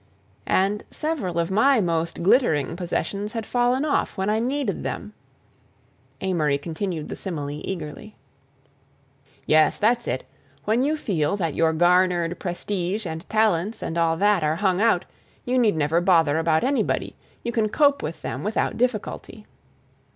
"And 0.47 0.83
several 0.89 1.37
of 1.37 1.51
my 1.51 1.79
most 1.79 2.23
glittering 2.23 2.75
possessions 2.75 3.33
had 3.33 3.45
fallen 3.45 3.85
off 3.85 4.17
when 4.17 4.31
I 4.31 4.39
needed 4.39 4.83
them." 4.83 5.13
Amory 6.21 6.57
continued 6.57 7.07
the 7.07 7.15
simile 7.15 7.51
eagerly. 7.63 8.15
"Yes, 9.45 9.77
that's 9.77 10.07
it; 10.07 10.23
when 10.65 10.81
you 10.81 10.97
feel 10.97 11.37
that 11.37 11.53
your 11.53 11.71
garnered 11.71 12.39
prestige 12.39 13.05
and 13.05 13.29
talents 13.29 13.83
and 13.83 13.95
all 13.95 14.17
that 14.17 14.43
are 14.43 14.55
hung 14.55 14.81
out, 14.81 15.05
you 15.45 15.59
need 15.59 15.75
never 15.75 16.01
bother 16.01 16.39
about 16.39 16.63
anybody; 16.63 17.15
you 17.43 17.51
can 17.51 17.69
cope 17.69 18.01
with 18.01 18.23
them 18.23 18.41
without 18.43 18.77
difficulty." 18.77 19.45